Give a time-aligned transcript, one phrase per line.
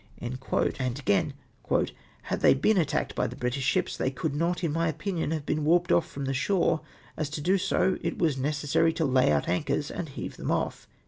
[0.19, 0.49] ''(Minutes, p.
[0.49, 1.93] 211.) And agam,"
[2.31, 5.45] Had they been attacked by the British ships, they could not, in my opinion, have
[5.45, 6.81] been warped off from the shore,
[7.15, 10.87] as to do so, it was necessary to lay out anchors to heave them off."